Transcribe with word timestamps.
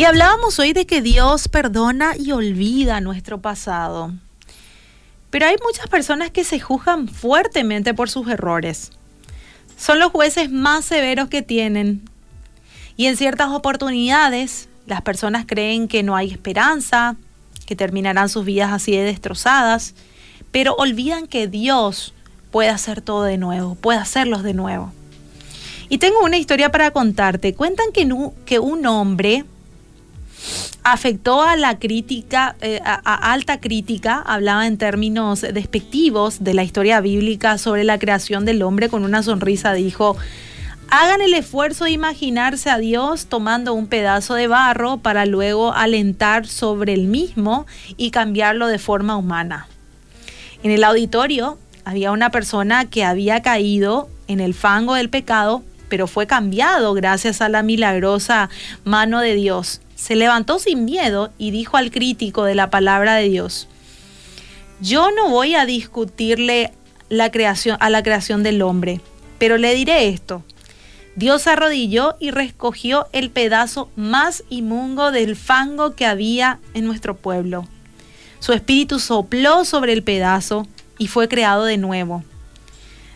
Y 0.00 0.04
hablábamos 0.06 0.58
hoy 0.58 0.72
de 0.72 0.86
que 0.86 1.02
Dios 1.02 1.48
perdona 1.48 2.14
y 2.18 2.32
olvida 2.32 3.02
nuestro 3.02 3.42
pasado. 3.42 4.14
Pero 5.28 5.44
hay 5.44 5.56
muchas 5.62 5.88
personas 5.88 6.30
que 6.30 6.42
se 6.42 6.58
juzgan 6.58 7.06
fuertemente 7.06 7.92
por 7.92 8.08
sus 8.08 8.26
errores. 8.26 8.92
Son 9.76 9.98
los 9.98 10.10
jueces 10.10 10.50
más 10.50 10.86
severos 10.86 11.28
que 11.28 11.42
tienen. 11.42 12.00
Y 12.96 13.08
en 13.08 13.18
ciertas 13.18 13.50
oportunidades 13.50 14.70
las 14.86 15.02
personas 15.02 15.44
creen 15.46 15.86
que 15.86 16.02
no 16.02 16.16
hay 16.16 16.30
esperanza, 16.30 17.16
que 17.66 17.76
terminarán 17.76 18.30
sus 18.30 18.46
vidas 18.46 18.72
así 18.72 18.92
de 18.92 19.02
destrozadas, 19.02 19.94
pero 20.50 20.72
olvidan 20.76 21.26
que 21.26 21.46
Dios 21.46 22.14
puede 22.50 22.70
hacer 22.70 23.02
todo 23.02 23.24
de 23.24 23.36
nuevo, 23.36 23.74
puede 23.74 23.98
hacerlos 23.98 24.44
de 24.44 24.54
nuevo. 24.54 24.94
Y 25.90 25.98
tengo 25.98 26.24
una 26.24 26.38
historia 26.38 26.72
para 26.72 26.90
contarte. 26.90 27.52
Cuentan 27.52 27.92
que, 27.92 28.08
que 28.46 28.58
un 28.60 28.86
hombre 28.86 29.44
afectó 30.82 31.42
a 31.42 31.56
la 31.56 31.78
crítica, 31.78 32.56
eh, 32.60 32.80
a, 32.84 33.32
alta 33.32 33.60
crítica, 33.60 34.22
hablaba 34.24 34.66
en 34.66 34.78
términos 34.78 35.42
despectivos 35.42 36.42
de 36.42 36.54
la 36.54 36.62
historia 36.62 37.00
bíblica 37.00 37.58
sobre 37.58 37.84
la 37.84 37.98
creación 37.98 38.44
del 38.44 38.62
hombre 38.62 38.88
con 38.88 39.04
una 39.04 39.22
sonrisa, 39.22 39.72
dijo, 39.72 40.16
hagan 40.90 41.20
el 41.20 41.34
esfuerzo 41.34 41.84
de 41.84 41.92
imaginarse 41.92 42.70
a 42.70 42.78
Dios 42.78 43.26
tomando 43.26 43.74
un 43.74 43.86
pedazo 43.86 44.34
de 44.34 44.48
barro 44.48 44.98
para 44.98 45.26
luego 45.26 45.72
alentar 45.72 46.46
sobre 46.46 46.94
el 46.94 47.06
mismo 47.06 47.66
y 47.96 48.10
cambiarlo 48.10 48.66
de 48.66 48.78
forma 48.78 49.16
humana. 49.16 49.68
En 50.62 50.70
el 50.70 50.84
auditorio 50.84 51.58
había 51.84 52.10
una 52.12 52.30
persona 52.30 52.86
que 52.86 53.04
había 53.04 53.40
caído 53.40 54.08
en 54.28 54.40
el 54.40 54.54
fango 54.54 54.94
del 54.94 55.10
pecado, 55.10 55.62
pero 55.88 56.06
fue 56.06 56.26
cambiado 56.26 56.92
gracias 56.94 57.40
a 57.40 57.48
la 57.48 57.62
milagrosa 57.62 58.50
mano 58.84 59.20
de 59.20 59.34
Dios 59.34 59.80
se 60.00 60.16
levantó 60.16 60.58
sin 60.58 60.86
miedo 60.86 61.30
y 61.36 61.50
dijo 61.50 61.76
al 61.76 61.90
crítico 61.90 62.44
de 62.44 62.54
la 62.54 62.70
palabra 62.70 63.16
de 63.16 63.28
Dios, 63.28 63.68
yo 64.80 65.10
no 65.10 65.28
voy 65.28 65.54
a 65.54 65.66
discutirle 65.66 66.72
la 67.10 67.30
creación, 67.30 67.76
a 67.80 67.90
la 67.90 68.02
creación 68.02 68.42
del 68.42 68.62
hombre, 68.62 69.02
pero 69.38 69.58
le 69.58 69.74
diré 69.74 70.08
esto. 70.08 70.42
Dios 71.16 71.46
arrodilló 71.46 72.16
y 72.18 72.30
recogió 72.30 73.08
el 73.12 73.28
pedazo 73.28 73.90
más 73.94 74.42
inmundo 74.48 75.10
del 75.10 75.36
fango 75.36 75.94
que 75.94 76.06
había 76.06 76.60
en 76.72 76.86
nuestro 76.86 77.14
pueblo. 77.14 77.68
Su 78.38 78.54
espíritu 78.54 79.00
sopló 79.00 79.66
sobre 79.66 79.92
el 79.92 80.02
pedazo 80.02 80.66
y 80.96 81.08
fue 81.08 81.28
creado 81.28 81.64
de 81.64 81.76
nuevo. 81.76 82.24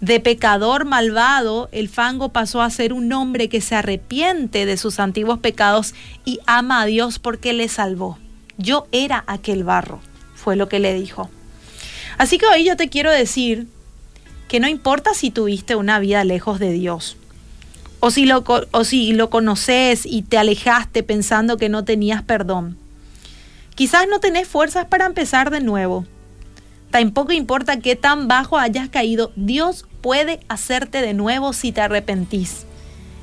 De 0.00 0.20
pecador 0.20 0.84
malvado, 0.84 1.70
el 1.72 1.88
fango 1.88 2.28
pasó 2.28 2.60
a 2.60 2.70
ser 2.70 2.92
un 2.92 3.10
hombre 3.12 3.48
que 3.48 3.62
se 3.62 3.74
arrepiente 3.74 4.66
de 4.66 4.76
sus 4.76 5.00
antiguos 5.00 5.38
pecados 5.38 5.94
y 6.24 6.40
ama 6.46 6.82
a 6.82 6.86
Dios 6.86 7.18
porque 7.18 7.54
le 7.54 7.68
salvó. 7.68 8.18
Yo 8.58 8.86
era 8.92 9.24
aquel 9.26 9.64
barro, 9.64 10.00
fue 10.34 10.54
lo 10.56 10.68
que 10.68 10.80
le 10.80 10.92
dijo. 10.92 11.30
Así 12.18 12.36
que 12.36 12.46
hoy 12.46 12.64
yo 12.64 12.76
te 12.76 12.88
quiero 12.88 13.10
decir 13.10 13.66
que 14.48 14.60
no 14.60 14.68
importa 14.68 15.14
si 15.14 15.30
tuviste 15.30 15.76
una 15.76 15.98
vida 15.98 16.24
lejos 16.24 16.58
de 16.58 16.72
Dios, 16.72 17.16
o 18.00 18.10
si 18.10 18.26
lo, 18.26 18.44
o 18.70 18.84
si 18.84 19.12
lo 19.12 19.30
conoces 19.30 20.04
y 20.04 20.22
te 20.22 20.36
alejaste 20.36 21.02
pensando 21.02 21.56
que 21.56 21.70
no 21.70 21.84
tenías 21.84 22.22
perdón. 22.22 22.76
Quizás 23.74 24.06
no 24.08 24.20
tenés 24.20 24.46
fuerzas 24.46 24.86
para 24.86 25.06
empezar 25.06 25.50
de 25.50 25.60
nuevo 25.60 26.06
Tampoco 26.90 27.32
importa 27.32 27.80
qué 27.80 27.96
tan 27.96 28.28
bajo 28.28 28.58
hayas 28.58 28.88
caído, 28.88 29.32
Dios 29.36 29.86
puede 30.00 30.40
hacerte 30.48 31.02
de 31.02 31.14
nuevo 31.14 31.52
si 31.52 31.72
te 31.72 31.80
arrepentís. 31.80 32.66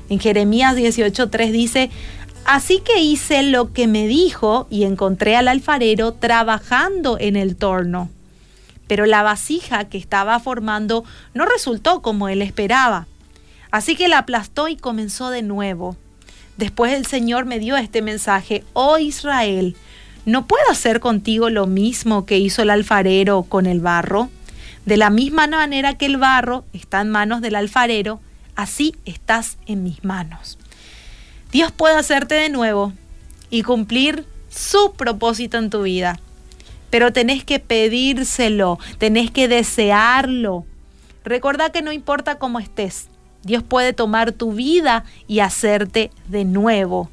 En 0.09 0.19
Jeremías 0.19 0.75
18:3 0.75 1.51
dice, 1.51 1.89
Así 2.45 2.79
que 2.79 2.99
hice 2.99 3.41
lo 3.43 3.71
que 3.71 3.87
me 3.87 4.05
dijo 4.05 4.67
y 4.69 4.83
encontré 4.83 5.37
al 5.37 5.47
alfarero 5.47 6.13
trabajando 6.13 7.17
en 7.19 7.37
el 7.37 7.55
torno. 7.55 8.09
Pero 8.87 9.05
la 9.05 9.23
vasija 9.23 9.85
que 9.85 9.97
estaba 9.97 10.39
formando 10.39 11.05
no 11.33 11.45
resultó 11.45 12.01
como 12.01 12.27
él 12.27 12.41
esperaba. 12.41 13.07
Así 13.71 13.95
que 13.95 14.09
la 14.09 14.19
aplastó 14.19 14.67
y 14.67 14.75
comenzó 14.75 15.29
de 15.29 15.41
nuevo. 15.41 15.95
Después 16.57 16.93
el 16.93 17.05
Señor 17.05 17.45
me 17.45 17.59
dio 17.59 17.77
este 17.77 18.01
mensaje, 18.01 18.63
oh 18.73 18.97
Israel, 18.97 19.75
¿no 20.25 20.47
puedo 20.47 20.69
hacer 20.69 20.99
contigo 20.99 21.49
lo 21.49 21.67
mismo 21.67 22.25
que 22.25 22.37
hizo 22.37 22.61
el 22.61 22.69
alfarero 22.69 23.43
con 23.43 23.65
el 23.65 23.79
barro? 23.79 24.29
De 24.85 24.97
la 24.97 25.09
misma 25.09 25.47
manera 25.47 25.97
que 25.97 26.05
el 26.05 26.17
barro 26.17 26.65
está 26.73 27.01
en 27.01 27.09
manos 27.09 27.41
del 27.41 27.55
alfarero, 27.55 28.19
así 28.55 28.95
estás 29.05 29.57
en 29.65 29.83
mis 29.83 30.03
manos. 30.03 30.57
Dios 31.51 31.71
puede 31.71 31.95
hacerte 31.95 32.35
de 32.35 32.49
nuevo 32.49 32.93
y 33.49 33.63
cumplir 33.63 34.25
su 34.49 34.93
propósito 34.93 35.57
en 35.57 35.69
tu 35.69 35.83
vida, 35.83 36.19
pero 36.89 37.13
tenés 37.13 37.43
que 37.43 37.59
pedírselo, 37.59 38.79
tenés 38.97 39.31
que 39.31 39.47
desearlo. 39.47 40.65
Recuerda 41.23 41.71
que 41.71 41.81
no 41.81 41.91
importa 41.91 42.37
cómo 42.37 42.59
estés, 42.59 43.07
Dios 43.43 43.63
puede 43.63 43.93
tomar 43.93 44.31
tu 44.31 44.53
vida 44.53 45.03
y 45.27 45.39
hacerte 45.39 46.11
de 46.27 46.45
nuevo. 46.45 47.09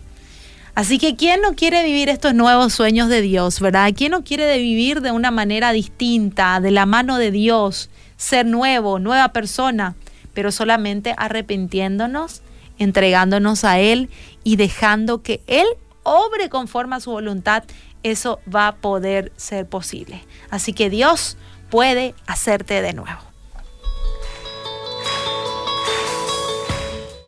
Así 0.75 0.99
que 0.99 1.17
¿quién 1.17 1.41
no 1.41 1.55
quiere 1.55 1.85
vivir 1.85 2.09
estos 2.09 2.35
nuevos 2.35 2.73
sueños 2.73 3.09
de 3.09 3.21
Dios, 3.21 3.61
verdad? 3.61 3.93
¿Quién 3.95 4.13
no 4.13 4.25
quiere 4.25 4.57
vivir 4.59 5.01
de 5.01 5.11
una 5.11 5.31
manera 5.31 5.73
distinta, 5.73 6.61
de 6.61 6.71
la 6.71 6.87
mano 6.87 7.19
de 7.19 7.31
Dios, 7.31 7.91
ser 8.17 8.47
nuevo, 8.47 8.99
nueva 8.99 9.33
persona, 9.33 9.95
pero 10.33 10.53
solamente 10.53 11.15
arrepintiéndonos, 11.17 12.43
entregándonos 12.79 13.65
a 13.65 13.79
Él 13.81 14.11
y 14.45 14.57
dejando 14.57 15.23
que 15.23 15.43
Él 15.47 15.67
obre 16.03 16.49
conforme 16.49 16.97
a 16.97 17.01
su 17.01 17.11
voluntad? 17.11 17.65
Eso 18.03 18.41
va 18.53 18.69
a 18.69 18.77
poder 18.77 19.33
ser 19.37 19.67
posible. 19.67 20.25
Así 20.51 20.73
que 20.73 20.89
Dios 20.89 21.37
puede 21.69 22.15
hacerte 22.27 22.81
de 22.81 22.95
nuevo. 22.95 23.30